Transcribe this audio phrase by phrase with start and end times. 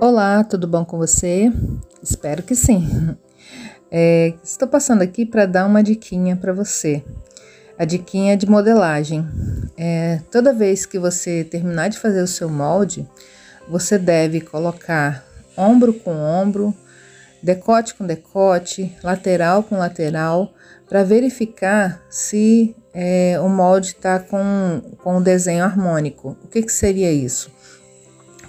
[0.00, 1.52] Olá, tudo bom com você?
[2.02, 3.16] Espero que sim.
[3.90, 7.02] É, estou passando aqui para dar uma diquinha para você.
[7.78, 9.24] A diquinha de modelagem.
[9.78, 13.08] É, toda vez que você terminar de fazer o seu molde,
[13.68, 15.24] você deve colocar
[15.56, 16.74] ombro com ombro,
[17.42, 20.52] decote com decote, lateral com lateral,
[20.88, 26.36] para verificar se é, o molde está com, com o desenho harmônico.
[26.44, 27.50] O que, que seria isso?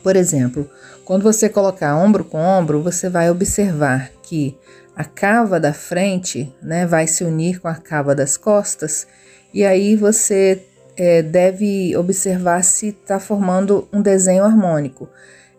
[0.06, 0.70] Por exemplo,
[1.04, 4.56] quando você colocar ombro com ombro, você vai observar que
[4.96, 9.08] a cava da frente né, vai se unir com a cava das costas,
[9.52, 10.64] e aí você
[10.96, 15.10] é, deve observar se está formando um desenho harmônico.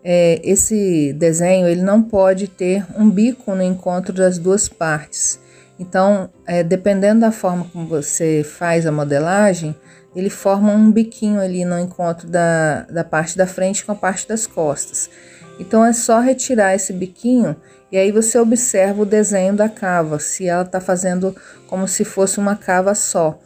[0.01, 5.41] É, esse desenho ele não pode ter um bico no encontro das duas partes.
[5.79, 9.75] Então, é, dependendo da forma como você faz a modelagem,
[10.15, 14.27] ele forma um biquinho ali no encontro da, da parte da frente com a parte
[14.27, 15.09] das costas.
[15.59, 17.55] Então é só retirar esse biquinho
[17.91, 21.35] e aí você observa o desenho da cava, se ela está fazendo
[21.67, 23.39] como se fosse uma cava só.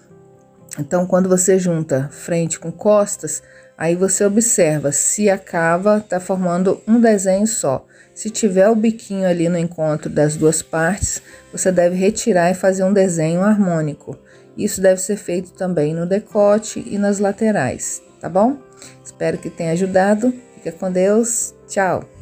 [0.80, 3.44] Então, quando você junta frente com costas,
[3.82, 7.84] aí você observa se a cava está formando um desenho só.
[8.14, 11.20] Se tiver o biquinho ali no encontro das duas partes,
[11.52, 14.16] você deve retirar e fazer um desenho harmônico.
[14.56, 18.56] Isso deve ser feito também no decote e nas laterais, tá bom?
[19.04, 20.32] Espero que tenha ajudado.
[20.58, 21.56] Fica com Deus.
[21.68, 22.21] Tchau.